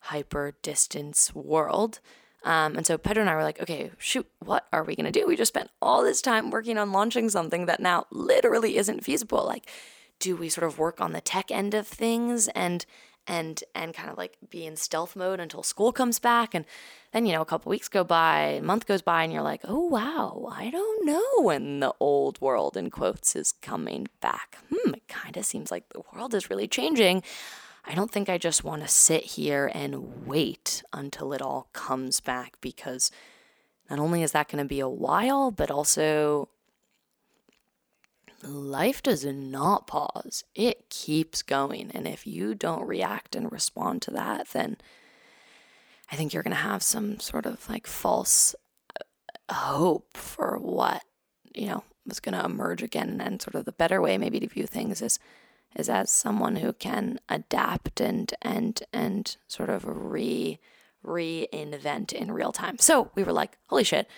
[0.02, 1.98] hyper distance world.
[2.44, 5.20] Um, and so Pedro and I were like, okay, shoot, what are we going to
[5.20, 5.26] do?
[5.26, 9.44] We just spent all this time working on launching something that now literally isn't feasible.
[9.44, 9.68] Like,
[10.20, 12.86] do we sort of work on the tech end of things and
[13.26, 16.54] and and kind of like be in stealth mode until school comes back?
[16.54, 16.64] And
[17.12, 19.62] then you know a couple weeks go by a month goes by and you're like
[19.64, 24.58] oh wow i don't know when the old world in quotes is coming back.
[24.72, 27.22] Hmm it kind of seems like the world is really changing.
[27.84, 32.20] I don't think i just want to sit here and wait until it all comes
[32.20, 33.10] back because
[33.88, 36.48] not only is that going to be a while but also
[38.42, 40.44] life does not pause.
[40.54, 41.90] It keeps going.
[41.92, 44.76] And if you don't react and respond to that, then
[46.10, 48.54] I think you're going to have some sort of like false
[49.48, 51.02] uh, hope for what,
[51.54, 53.20] you know, was going to emerge again.
[53.20, 55.18] And sort of the better way maybe to view things is
[55.76, 60.58] is as someone who can adapt and and and sort of re
[61.04, 62.78] reinvent in real time.
[62.78, 64.08] So we were like, holy shit,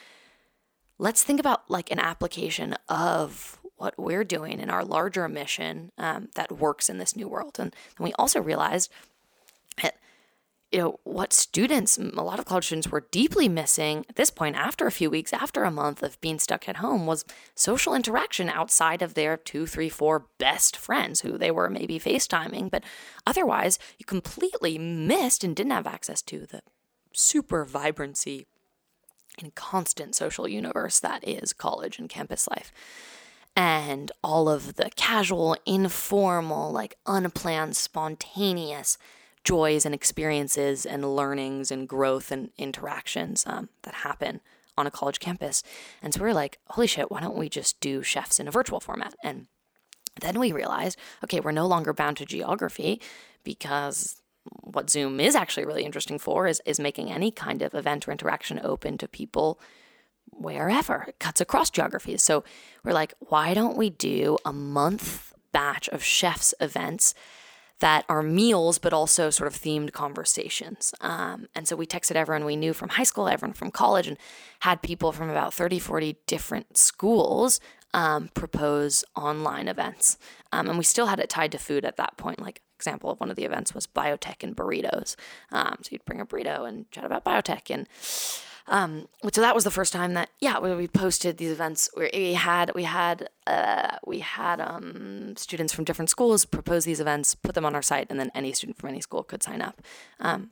[0.98, 6.28] let's think about like an application of what we're doing in our larger mission um,
[6.34, 7.58] that works in this new world.
[7.58, 8.90] And, and we also realized
[9.82, 9.96] that
[10.72, 14.56] you know what students a lot of college students were deeply missing at this point
[14.56, 18.48] after a few weeks after a month of being stuck at home was social interaction
[18.48, 22.82] outside of their two three four best friends who they were maybe facetiming but
[23.26, 26.62] otherwise you completely missed and didn't have access to the
[27.12, 28.46] super vibrancy
[29.40, 32.72] and constant social universe that is college and campus life
[33.54, 38.98] and all of the casual, informal, like unplanned, spontaneous
[39.44, 44.40] joys and experiences and learnings and growth and interactions um, that happen
[44.78, 45.62] on a college campus.
[46.00, 48.52] And so we were like, holy shit, why don't we just do Schefs in a
[48.52, 49.14] virtual format?
[49.22, 49.48] And
[50.20, 53.00] then we realized, okay, we're no longer bound to geography
[53.44, 58.08] because what Zoom is actually really interesting for is, is making any kind of event
[58.08, 59.60] or interaction open to people
[60.32, 61.04] wherever.
[61.08, 62.22] It cuts across geographies.
[62.22, 62.44] So
[62.84, 67.14] we're like, why don't we do a month batch of Schefs events
[67.80, 70.94] that are meals, but also sort of themed conversations.
[71.00, 74.16] Um, and so we texted everyone we knew from high school, everyone from college, and
[74.60, 77.58] had people from about 30, 40 different schools
[77.92, 80.16] um, propose online events.
[80.52, 82.40] Um, and we still had it tied to food at that point.
[82.40, 85.14] Like, example of one of the events was biotech and burritos.
[85.50, 87.72] Um, so you'd bring a burrito and chat about biotech.
[87.72, 87.88] And
[88.68, 92.72] um, so that was the first time that yeah we posted these events we had
[92.74, 97.64] we had uh, we had um, students from different schools propose these events, put them
[97.64, 99.80] on our site, and then any student from any school could sign up.
[100.20, 100.50] Um,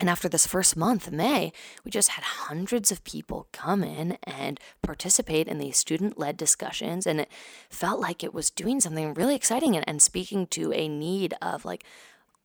[0.00, 1.52] and after this first month, May,
[1.84, 7.06] we just had hundreds of people come in and participate in these student led discussions.
[7.06, 7.30] And it
[7.70, 11.64] felt like it was doing something really exciting and, and speaking to a need of
[11.64, 11.84] like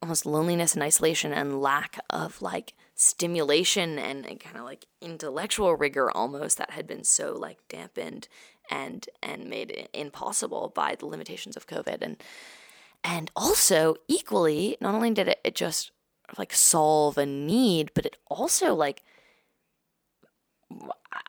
[0.04, 5.76] almost loneliness and isolation and lack of like stimulation and, and kind of like intellectual
[5.76, 8.28] rigor almost that had been so like dampened
[8.72, 12.00] and and made impossible by the limitations of COVID.
[12.02, 12.18] And
[13.04, 15.92] and also equally not only did it, it just
[16.38, 19.04] like solve a need but it also like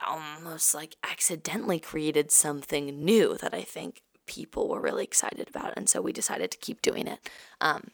[0.04, 5.74] almost like accidentally created something new that I think people were really excited about.
[5.76, 7.28] And so we decided to keep doing it.
[7.60, 7.90] Um,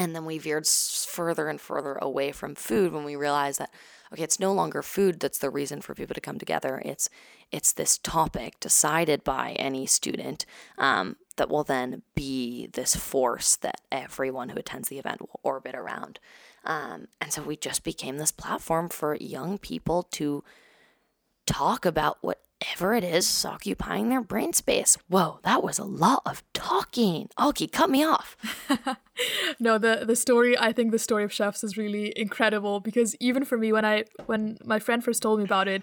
[0.00, 3.70] and then we veered further and further away from food when we realized that
[4.10, 6.80] okay, it's no longer food that's the reason for people to come together.
[6.86, 7.10] It's
[7.52, 10.46] it's this topic decided by any student
[10.78, 15.74] um, that will then be this force that everyone who attends the event will orbit
[15.74, 16.18] around.
[16.64, 20.42] Um, and so we just became this platform for young people to
[21.44, 24.98] talk about what whatever it is occupying their brain space.
[25.08, 27.28] Whoa, that was a lot of talking.
[27.40, 28.36] Okay, cut me off.
[29.60, 30.58] no, the the story.
[30.58, 34.04] I think the story of Schefs is really incredible because even for me, when I
[34.26, 35.82] when my friend first told me about it,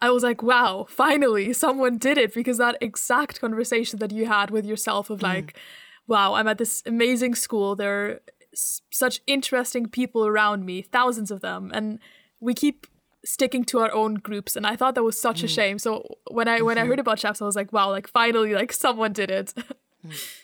[0.00, 4.50] I was like, wow, finally someone did it because that exact conversation that you had
[4.50, 5.22] with yourself of mm.
[5.22, 5.58] like, mm.
[6.08, 7.76] wow, I'm at this amazing school.
[7.76, 8.20] There are
[8.54, 12.00] such interesting people around me, thousands of them, and
[12.40, 12.86] we keep
[13.24, 15.44] sticking to our own groups and i thought that was such mm.
[15.44, 16.84] a shame so when i when mm-hmm.
[16.84, 19.54] i heard about Schefs i was like wow like finally like someone did it
[20.06, 20.42] mm.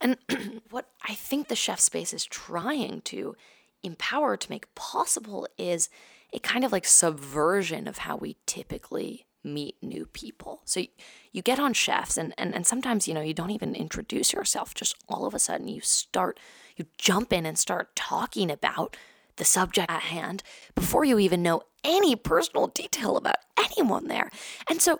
[0.00, 0.16] and
[0.70, 3.34] what i think the chef space is trying to
[3.82, 5.88] empower to make possible is
[6.32, 10.88] a kind of like subversion of how we typically meet new people so you,
[11.32, 14.72] you get on Schefs and, and and sometimes you know you don't even introduce yourself
[14.72, 16.40] just all of a sudden you start
[16.76, 18.96] you jump in and start talking about
[19.36, 20.42] the subject at hand
[20.74, 24.30] before you even know any personal detail about anyone there.
[24.68, 24.98] And so,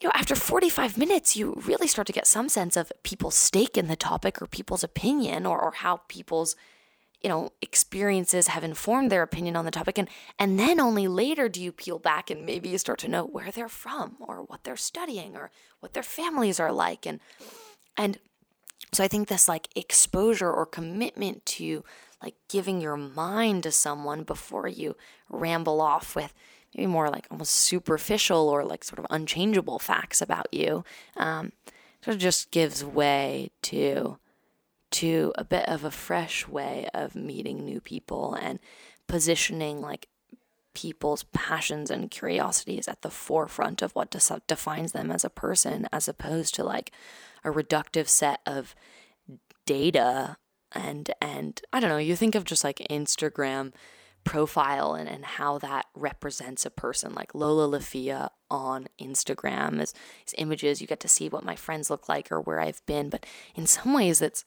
[0.00, 3.76] you know, after 45 minutes, you really start to get some sense of people's stake
[3.76, 6.56] in the topic or people's opinion or, or how people's
[7.22, 11.48] you know experiences have informed their opinion on the topic and and then only later
[11.48, 14.62] do you peel back and maybe you start to know where they're from or what
[14.64, 17.20] they're studying or what their families are like and
[17.96, 18.18] and
[18.92, 21.82] So I think this like exposure or commitment to
[22.22, 24.96] like giving your mind to someone before you
[25.28, 26.32] ramble off with
[26.74, 30.84] maybe more like almost superficial or like sort of unchangeable facts about you
[31.16, 31.52] um,
[32.02, 34.18] sort of just gives way to
[34.90, 38.60] to a bit of a fresh way of meeting new people and
[39.08, 40.08] positioning like
[40.74, 44.14] people's passions and curiosities at the forefront of what
[44.46, 46.90] defines them as a person as opposed to like
[47.44, 48.74] a reductive set of
[49.66, 50.36] data
[50.74, 53.72] and and I don't know, you think of just like Instagram
[54.24, 59.92] profile and, and how that represents a person like Lola Lafia on Instagram as,
[60.26, 63.10] as images you get to see what my friends look like or where I've been
[63.10, 64.46] but in some ways it's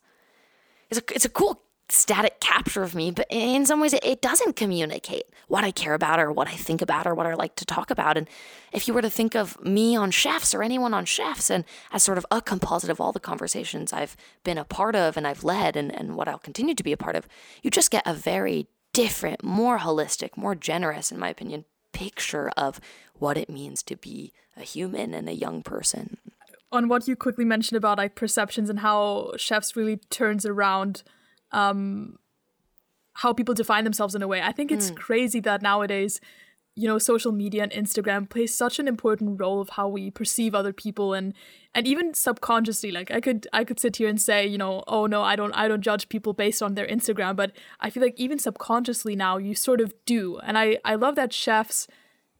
[0.90, 4.56] it's a, it's a cool static capture of me, but in some ways it, doesn't
[4.56, 7.64] communicate what I care about or what I think about or what I like to
[7.64, 8.18] talk about.
[8.18, 8.28] And
[8.72, 12.02] if you were to think of me on Schefs or anyone on Schefs and as
[12.02, 15.44] sort of a composite of all the conversations I've been a part of and I've
[15.44, 17.26] led and, and what I'll continue to be a part of,
[17.62, 22.80] you just get a very different, more holistic, more generous, in my opinion, picture of
[23.14, 26.18] what it means to be a human and a young person.
[26.70, 31.02] On what you quickly mentioned about like perceptions and how Schefs really turns around
[31.52, 32.18] um,
[33.14, 34.40] how people define themselves in a way.
[34.40, 34.96] I think it's mm.
[34.96, 36.20] crazy that nowadays,
[36.76, 40.54] you know, social media and Instagram plays such an important role of how we perceive
[40.54, 41.34] other people and
[41.74, 45.06] and even subconsciously like I could I could sit here and say, you know, oh
[45.06, 48.14] no, I don't I don't judge people based on their Instagram, but I feel like
[48.16, 50.38] even subconsciously now you sort of do.
[50.38, 51.88] And I I love that Schefs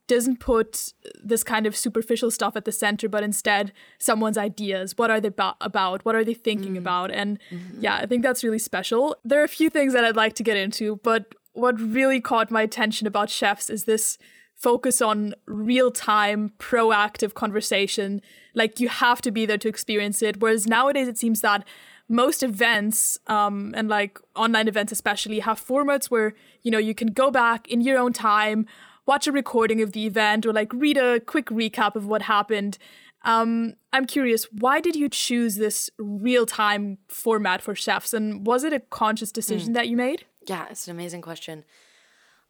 [0.09, 0.93] doesn't put
[1.23, 4.97] this kind of superficial stuff at the center, but instead someone's ideas.
[4.97, 6.03] What are they ba- about?
[6.03, 6.79] What are they thinking mm.
[6.79, 7.11] about?
[7.11, 7.79] And mm-hmm.
[7.79, 9.15] yeah, I think that's really special.
[9.23, 12.51] There are a few things that I'd like to get into, but what really caught
[12.51, 14.17] my attention about Schefs is this
[14.55, 18.21] focus on real time, proactive conversation.
[18.53, 20.41] Like you have to be there to experience it.
[20.41, 21.65] Whereas nowadays it seems that
[22.09, 27.09] most events um, and like online events especially have formats where you know you can
[27.09, 28.65] go back in your own time
[29.09, 32.77] watch a recording of the event or like read a quick recap of what happened.
[33.23, 38.13] Um, I'm curious, why did you choose this real time format for Schefs?
[38.13, 39.73] And was it a conscious decision mm.
[39.73, 40.25] that you made?
[40.47, 41.65] Yeah, it's an amazing question.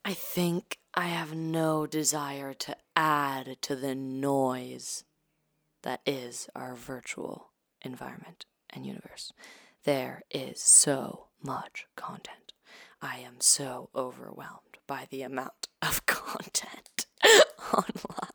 [0.03, 5.05] I think I have no desire to add to the noise
[5.83, 9.31] that is our virtual environment and universe.
[9.85, 12.51] There is so much content.
[13.01, 17.05] I am so overwhelmed by the amount of content
[17.73, 18.29] online.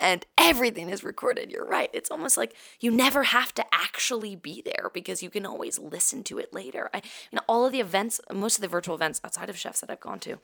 [0.00, 1.50] And everything is recorded.
[1.50, 1.90] You're right.
[1.92, 6.22] It's almost like you never have to actually be there because you can always listen
[6.24, 6.88] to it later.
[6.94, 9.80] I, you know, all of the events, most of the virtual events outside of Schefs
[9.80, 10.38] that I've gone to,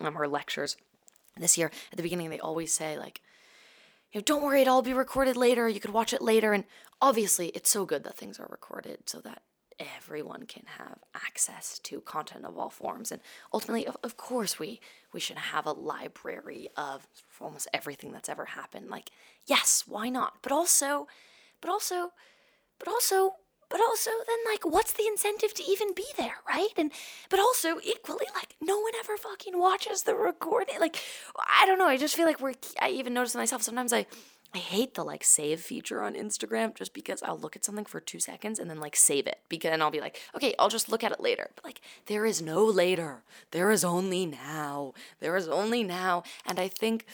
[0.00, 0.76] um, or lectures
[1.38, 3.22] this year, at the beginning, they always say, like,
[4.12, 5.68] you know, don't worry, it'll all be recorded later.
[5.68, 6.52] You could watch it later.
[6.52, 6.64] And
[7.00, 9.42] obviously, it's so good that things are recorded so that
[9.78, 13.12] everyone can have access to content of all forms.
[13.12, 13.20] And
[13.52, 14.80] ultimately of, of course we
[15.12, 17.06] we should have a library of
[17.40, 18.88] almost everything that's ever happened.
[18.90, 19.10] Like
[19.46, 20.34] yes why not?
[20.42, 21.06] But also
[21.60, 22.12] but also
[22.78, 23.34] but also
[23.70, 26.68] but also then like what's the incentive to even be there right?
[26.76, 26.92] And
[27.30, 30.78] but also equally like no one ever fucking watches the recording.
[30.80, 30.96] Like
[31.60, 34.06] i don't know i just feel like we're i even notice myself sometimes i
[34.54, 37.98] I hate the like save feature on Instagram just because I'll look at something for
[37.98, 40.88] two seconds and then like save it because and I'll be like, okay, I'll just
[40.88, 41.50] look at it later.
[41.56, 43.24] But like there is no later.
[43.50, 44.94] There is only now.
[45.18, 46.22] There is only now.
[46.46, 47.04] And I think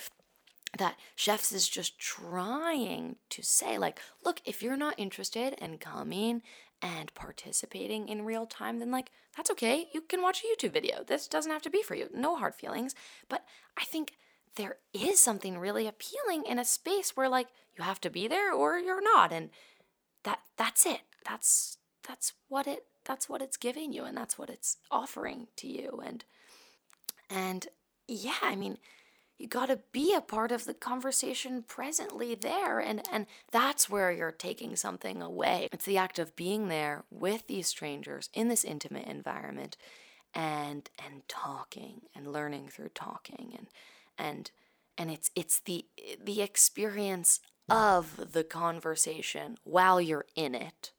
[0.76, 6.42] that Schefs is just trying to say like look if you're not interested in coming
[6.82, 11.02] and participating in real time then like that's okay you can watch a youtube video
[11.04, 12.94] this doesn't have to be for you no hard feelings
[13.28, 13.44] but
[13.76, 14.12] i think
[14.56, 18.52] there is something really appealing in a space where like you have to be there
[18.52, 19.50] or you're not and
[20.24, 21.00] that that's it.
[21.26, 25.66] That's that's what it that's what it's giving you and that's what it's offering to
[25.66, 26.24] you and
[27.30, 27.68] and
[28.06, 28.76] yeah i mean
[29.40, 34.12] you got to be a part of the conversation presently there and and that's where
[34.12, 35.66] you're taking something away.
[35.72, 39.78] It's the act of being there with these strangers in this intimate environment
[40.34, 43.68] and and talking and learning through talking and
[44.20, 44.50] and
[44.96, 45.86] and it's it's the
[46.22, 50.92] the experience of the conversation while you're in it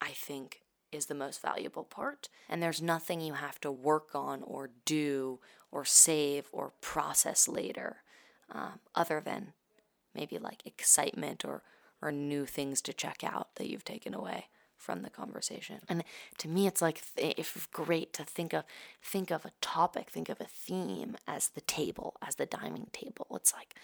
[0.00, 2.28] i think is the most valuable part.
[2.48, 5.40] And there's nothing you have to work on or do
[5.70, 7.98] or save or process later
[8.50, 9.52] um, other than
[10.14, 11.62] maybe like excitement or
[12.00, 14.46] or new things to check out that you've taken away
[14.78, 15.80] from the conversation.
[15.88, 16.04] And
[16.38, 18.64] to me, it's like it's great to think of
[19.02, 23.26] think of a topic, think of a theme as the table, as the dining table.
[23.34, 23.74] It's like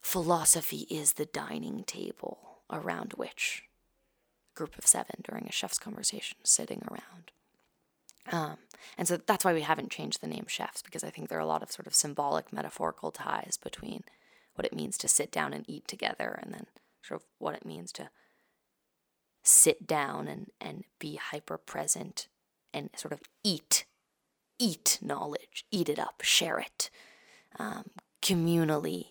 [0.00, 3.64] philosophy is the dining table around which
[4.54, 7.32] group of seven during a Schefs conversation sitting around.
[8.32, 8.58] Um,
[8.98, 11.42] and so that's why we haven't changed the name Schefs because I think there are
[11.42, 14.02] a lot of sort of symbolic, metaphorical ties between
[14.54, 16.66] what it means to sit down and eat together and then
[17.02, 18.08] sort of what it means to
[19.46, 22.28] sit down and, and be hyper present
[22.74, 23.84] and sort of eat,
[24.58, 26.90] eat knowledge, eat it up, share it,
[27.58, 27.90] um,
[28.20, 29.08] communally,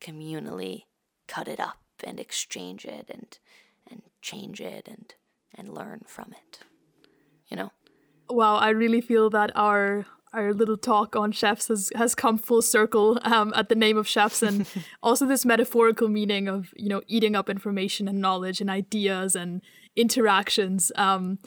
[0.00, 0.84] communally
[1.26, 3.38] cut it up and exchange it and
[3.90, 5.14] and change it and
[5.54, 6.60] and learn from it.
[7.48, 7.72] You know?
[8.28, 12.62] Wow, I really feel that our our little talk on Schefs has, has come full
[12.62, 14.66] circle um, at the name of Schefs and
[15.02, 19.62] also this metaphorical meaning of you know eating up information and knowledge and ideas and
[19.96, 21.38] interactions um,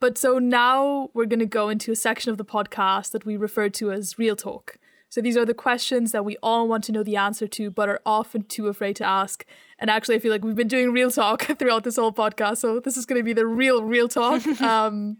[0.00, 3.36] but so now we're going to go into a section of the podcast that we
[3.36, 4.78] refer to as real talk.
[5.10, 7.88] So these are the questions that we all want to know the answer to but
[7.88, 9.44] are often too afraid to ask.
[9.78, 12.80] And actually i feel like we've been doing real talk throughout this whole podcast so
[12.80, 14.42] this is going to be the real real talk.
[14.60, 15.18] Um,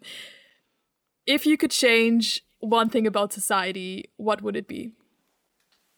[1.26, 4.92] if you could change one thing about society, what would it be?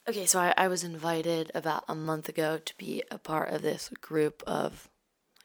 [0.09, 3.63] Okay, so I, I was invited about a month ago to be a part of
[3.63, 4.89] this group of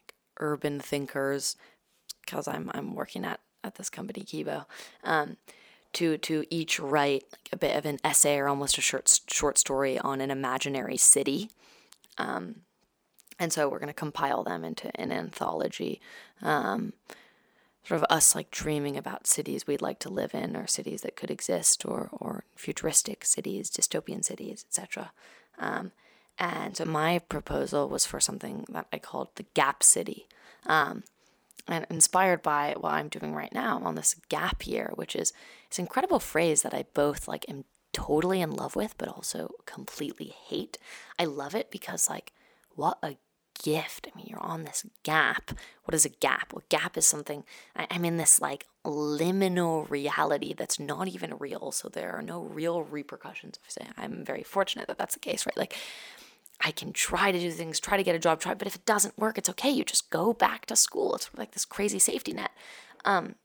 [0.02, 1.56] like urban thinkers
[2.26, 4.66] because I'm I'm working at, at this company Kibbo.
[5.04, 5.38] Um,
[5.94, 9.58] to to each write like a bit of an essay or almost a short short
[9.58, 11.50] story on an imaginary city.
[12.18, 12.62] Um,
[13.40, 16.00] and so we're going to compile them into an anthology.
[16.42, 16.94] Um,
[17.86, 21.16] sort of us like dreaming about cities we'd like to live in or cities that
[21.16, 25.12] could exist or, or futuristic cities, dystopian cities, etc.
[25.60, 25.92] Um,
[26.38, 30.28] and so my proposal was for something that I called the Gap City.
[30.66, 31.04] Um,
[31.68, 35.34] and inspired by what I'm doing right now on this gap year, which is
[35.70, 40.36] this incredible phrase that I both like am totally in love with, but also completely
[40.48, 40.78] hate.
[41.18, 42.34] I love it because like
[42.76, 43.16] what a
[43.64, 44.08] gift.
[44.08, 45.52] I mean, you're on this gap.
[45.84, 46.54] What is a gap?
[46.54, 47.44] Well, gap is something,
[47.76, 51.72] I, I'm in this like liminal reality that's not even real.
[51.72, 53.60] So there are no real repercussions.
[53.98, 55.58] I'm very fortunate that that's the case, right?
[55.58, 55.76] Like,
[56.62, 58.86] I can try to do things, try to get a job, try, but if it
[58.86, 59.70] doesn't work, it's okay.
[59.70, 61.16] You just go back to school.
[61.16, 62.52] It's like this crazy safety net.
[63.04, 63.36] Um,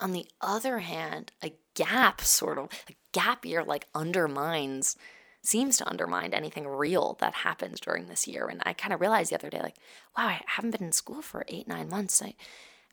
[0.00, 4.96] on the other hand, a gap sort of, a gap year like undermines
[5.42, 8.48] seems to undermine anything real that happens during this year.
[8.48, 9.76] And I kind of realized the other day, like,
[10.16, 12.20] wow, I haven't been in school for eight, nine months.
[12.20, 12.34] I, am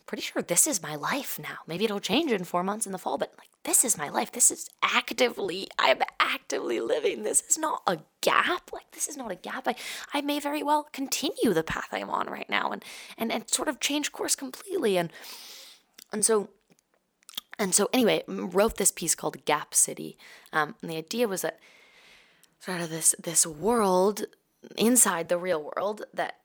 [0.06, 1.58] pretty sure this is my life now.
[1.68, 4.32] Maybe it'll change in four months in the fall, but like, this is my life.
[4.32, 7.24] This is actively, I'm actively living.
[7.24, 8.72] This is not a gap.
[8.72, 9.68] Like, this is not a gap.
[9.68, 9.76] I,
[10.14, 12.84] I may very well continue the path I'm on right now and,
[13.18, 14.98] and, and sort of change course completely.
[14.98, 15.12] And,
[16.14, 16.50] and so,
[17.60, 20.18] and so anyway, wrote this piece called Gap City.
[20.54, 21.60] Um, and the idea was that
[22.60, 24.26] sort of this this world
[24.78, 26.38] inside the real world that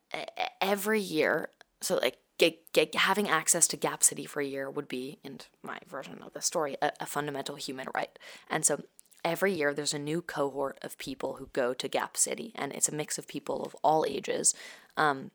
[0.61, 1.49] every year
[1.81, 5.39] so like get, get, having access to gap city for a year would be in
[5.63, 8.19] my version of the story a, a fundamental human right.
[8.51, 8.83] And so
[9.25, 12.89] every year there's a new cohort of people who go to gap city and it's
[12.89, 14.55] a mix of people of all ages.
[14.97, 15.31] Um,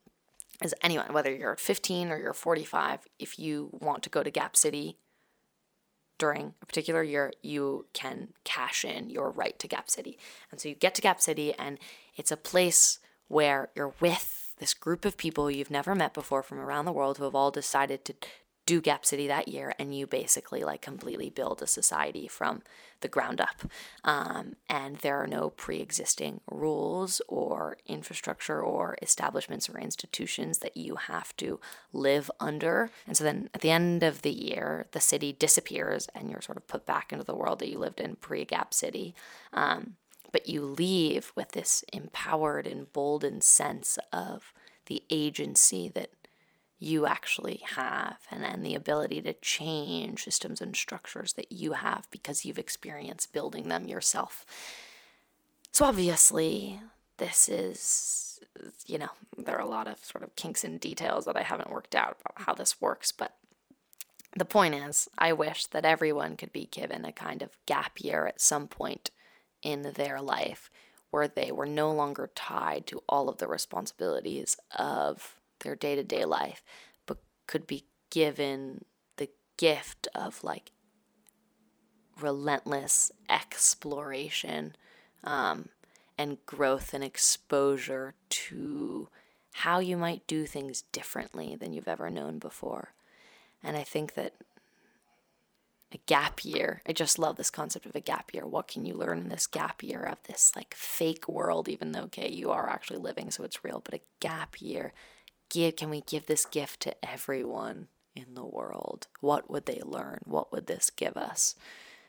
[0.60, 4.58] as anyone whether you're 15 or you're 45 if you want to go to gap
[4.58, 4.98] city
[6.18, 10.18] during a particular year, you can cash in your right to Gap City.
[10.51, 11.78] And so you get to Gap City, and
[12.15, 16.59] it's a place where you're with this group of people you've never met before from
[16.59, 18.15] around the world who have all decided to
[18.68, 22.61] do Gap City that year, and you basically like completely build a society from
[22.99, 23.63] the ground up.
[24.03, 30.76] Um, and there are no pre existing rules or infrastructure or establishments or institutions that
[30.76, 31.59] you have to
[31.93, 32.91] live under.
[33.07, 36.57] And so then at the end of the year, the city disappears and you're sort
[36.57, 39.15] of put back into the world that you lived in pre Gap City.
[39.53, 39.95] Um,
[40.34, 44.51] but you leave with this empowered, emboldened sense of
[44.88, 46.09] the agency that
[46.80, 52.08] you actually have and, and the ability to change systems and structures that you have
[52.12, 54.46] because you've experienced building them yourself.
[55.72, 56.80] So, obviously,
[57.18, 58.40] this is,
[58.86, 61.72] you know, there are a lot of sort of kinks and details that I haven't
[61.72, 63.36] worked out about how this works, but
[64.36, 68.28] the point is, I wish that everyone could be given a kind of gap year
[68.28, 69.10] at some point
[69.64, 70.70] in their life
[71.10, 76.03] where they were no longer tied to all of the responsibilities of their day to
[76.03, 76.64] day life,
[77.05, 78.86] but could be given
[79.18, 80.72] the gift of like
[82.20, 84.76] relentless exploration
[85.24, 85.70] um,
[86.18, 89.08] and growth and exposure to
[89.53, 92.93] how you might do things differently than you've ever known before.
[93.64, 94.34] And I think that
[95.91, 98.45] a gap year, I just love this concept of a gap year.
[98.45, 102.03] What can you learn in this gap year of this like fake world, even though,
[102.03, 104.93] okay, you are actually living, so it's real, but a gap year
[105.50, 109.08] give can we give this gift to everyone in the world?
[109.22, 110.20] What would they learn?
[110.26, 111.56] What would this give us?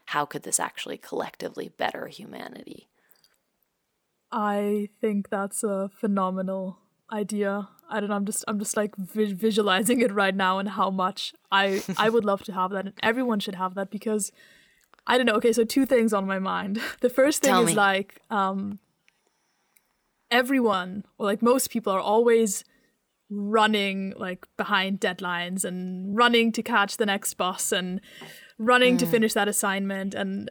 [0.06, 2.88] How could this actually collectively better humanity?
[4.30, 6.78] I think that's a phenomenal
[7.12, 7.68] idea.
[7.90, 8.16] I don't know.
[8.16, 12.10] I'm just I'm just like vi- visualizing it right now and how much I I
[12.10, 14.30] would love to have that and everyone should have that because
[15.06, 15.34] I don't know.
[15.34, 16.80] Okay, so two things on my mind.
[17.00, 17.74] The first thing Tell is me.
[17.74, 18.78] like um
[20.30, 22.64] everyone or like most people are always
[23.30, 28.00] running like behind deadlines and running to catch the next bus and
[28.58, 28.98] running Mm.
[29.00, 30.14] to finish that assignment.
[30.14, 30.50] And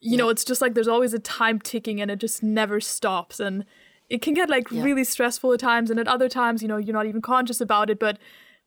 [0.00, 3.40] you know it's just like there's always a time ticking and it just never stops.
[3.40, 3.64] And
[4.10, 4.82] it can get like Yeah.
[4.84, 5.90] really stressful at times.
[5.90, 7.98] And at other times you know you're not even conscious about it.
[7.98, 8.18] But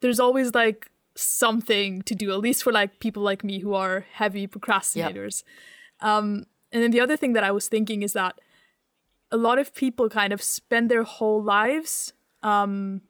[0.01, 4.05] there's always like something to do at least for like people like me who are
[4.13, 5.43] heavy procrastinators.
[6.01, 8.39] Um and then the other thing that i was thinking is that
[9.31, 12.13] a lot of people kind of spend their whole lives
[12.43, 13.01] um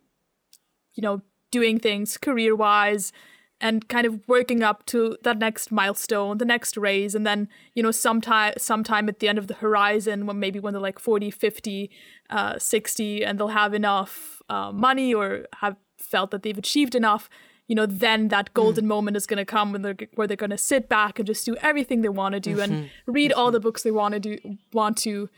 [0.97, 1.21] you know
[1.51, 3.13] doing things career wise
[3.59, 7.15] and kind of working up to that next milestone the next raise.
[7.15, 10.73] And then you know sometime sometime at the end of the horizon when maybe when
[10.73, 11.89] they're like 40 50
[12.29, 17.29] uh, 60 and they'll have enough uh, money or have felt that they've achieved enough
[17.67, 20.51] you know then that golden moment is going to come when they're where they're going
[20.51, 23.59] to sit back and just do everything they want to do and read all the
[23.59, 24.37] books they want to do
[24.71, 25.29] want to.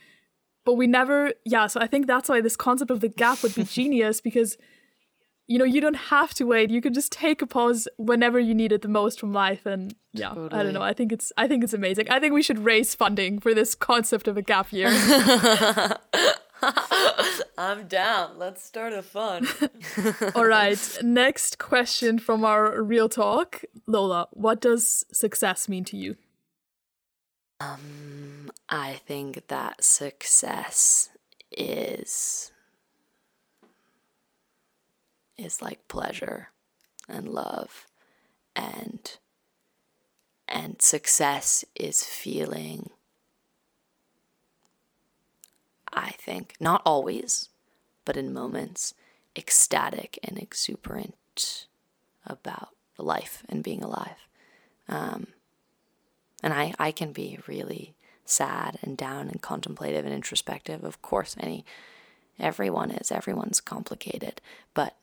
[0.66, 3.56] But we never yeah so i think that's why this concept of the gap would
[3.56, 4.58] be genius because
[5.50, 6.70] you know you don't have to wait.
[6.70, 9.96] You can just take a pause whenever you need it the most from life and
[10.14, 10.32] yeah.
[10.32, 10.84] I don't know.
[10.84, 12.08] I think it's i think it's amazing.
[12.10, 14.90] I think we should raise funding for this concept of a gap year.
[17.58, 18.38] I'm down.
[18.38, 19.48] Let's start a fund.
[20.36, 20.80] all right.
[21.02, 23.64] Next question from our real talk.
[23.88, 26.16] Lola what does success mean to you?
[27.60, 31.10] Um, I think that success
[31.52, 32.52] is
[35.40, 36.50] is like pleasure
[37.08, 37.88] and love
[38.56, 39.18] and
[40.48, 42.90] and success is feeling
[45.92, 47.50] I think not always
[48.06, 48.94] but in moments
[49.36, 51.68] ecstatic and exuberant
[52.26, 54.28] about life and being alive
[54.88, 55.28] um,
[56.42, 57.94] and I, I can be really
[58.26, 60.84] sad and down and contemplative and introspective.
[60.84, 61.66] Of course, any
[62.40, 63.12] everyone is.
[63.12, 64.42] Everyone's complicated,
[64.74, 64.96] but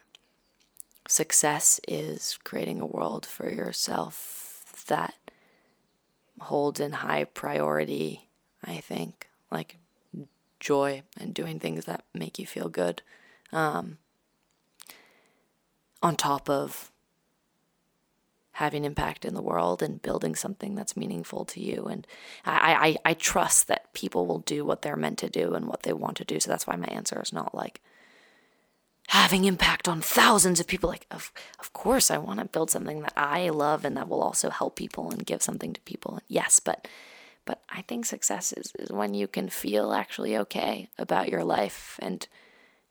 [1.09, 5.15] success is creating a world for yourself that
[6.41, 8.29] holds in high priority.
[8.65, 9.79] I think like
[10.61, 13.03] joy and doing things that make you feel good.
[13.53, 13.99] Um,
[16.03, 16.91] on top of
[18.53, 21.85] having impact in the world and building something that's meaningful to you.
[21.85, 22.07] And
[22.45, 25.83] I, I, I trust that people will do what they're meant to do and what
[25.83, 26.41] they want to do.
[26.41, 27.83] So that's why my answer is not like
[29.17, 30.91] having impact on thousands of people.
[30.91, 34.23] Like, of, of course, I want to build something that I love and that will
[34.23, 36.21] also help people and give something to people.
[36.29, 36.87] Yes, but
[37.47, 41.99] but I think success is, is when you can feel actually okay about your life
[42.03, 42.27] and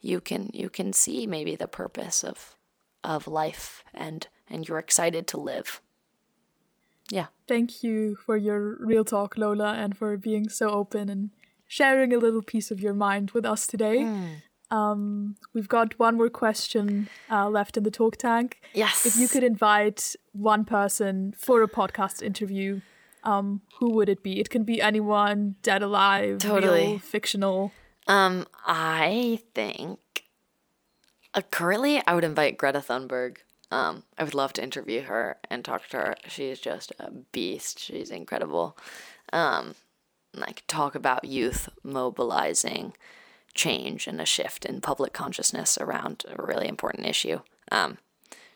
[0.01, 2.55] you can you can see maybe the purpose of
[3.03, 5.81] of life and and you're excited to live.
[7.11, 7.27] Yeah.
[7.47, 11.29] thank you for your real talk lola and for being so open and
[11.67, 14.33] sharing a little piece of your mind with us today hmm.
[14.71, 19.05] Um, we've got one more question uh, left in the talk tank Yes.
[19.05, 22.81] If you could invite one person for a podcast interview,
[23.23, 24.39] um, who would it be?
[24.39, 26.87] It can be anyone, dead, alive, Totally.
[26.87, 27.71] real, fictional.
[28.07, 29.99] Um, I think
[31.33, 33.37] uh, currently I would invite Greta Thunberg.
[33.71, 36.15] Um, I would love to interview her and talk to her.
[36.27, 37.79] She's just a beast.
[37.79, 38.77] She's incredible.
[39.33, 39.75] Um,
[40.35, 42.93] like talk about youth mobilizing
[43.55, 47.39] change and a shift in public consciousness around a really important issue.
[47.71, 47.97] Um,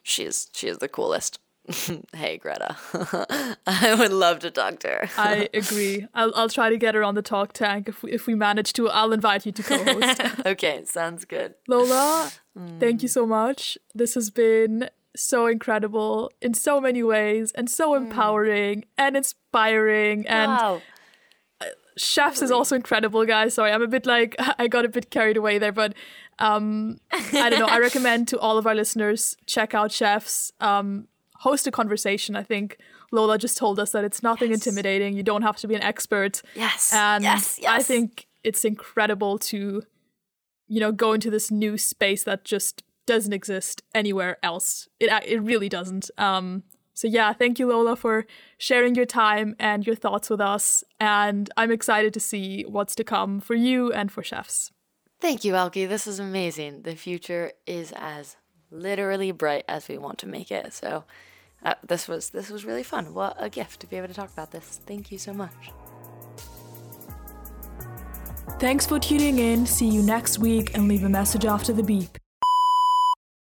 [0.04, 1.40] she's she is the coolest.
[2.14, 2.78] hey Greta,
[3.68, 5.10] I would love to talk to her.
[5.18, 6.08] I agree.
[6.14, 7.88] I'll, I'll try to get her on the talk tank.
[7.88, 10.22] If we, if we manage to, I'll invite you to co-host.
[10.46, 11.54] okay, sounds good.
[11.68, 12.32] Lola,
[12.80, 13.78] thank you so much.
[13.94, 20.52] This has been so incredible in so many ways and so empowering and inspiring and
[20.52, 20.82] wow.
[22.00, 23.54] Chefs is also incredible guys.
[23.54, 25.94] Sorry i'm a bit like i got a bit carried away there but
[26.40, 27.00] um
[27.34, 27.68] i don't know.
[27.68, 30.52] I recommend to all of our listeners check out Schefs.
[30.62, 32.78] Um host a conversation i think.
[33.12, 35.18] Lola just told us that it's nothing intimidating.
[35.18, 36.44] You don't have to be an expert.
[36.56, 36.94] Yes.
[36.94, 37.60] and yes.
[37.68, 39.82] i think it's incredible to
[40.68, 44.88] you know go into this new space that just doesn't exist anywhere else.
[45.00, 46.12] It it really doesn't.
[46.18, 46.64] Um
[47.00, 48.26] so yeah thank you lola for
[48.58, 53.04] sharing your time and your thoughts with us and i'm excited to see what's to
[53.04, 54.72] come for you and for Schefs
[55.22, 55.86] Thank you, Alki.
[55.86, 56.84] This is amazing.
[56.84, 58.38] The future is as
[58.72, 60.74] literally bright as we want to make it.
[60.74, 61.04] So,
[61.64, 63.14] uh, this was this was really fun.
[63.14, 64.80] What a gift to be able to talk about this.
[64.86, 65.72] Thank you so much.
[68.60, 69.66] Thanks for tuning in.
[69.66, 72.18] See you next week and leave a message after the beep.